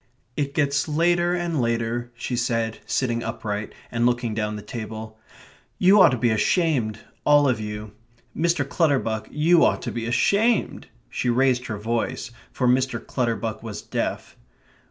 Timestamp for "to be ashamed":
6.09-6.97, 9.83-10.87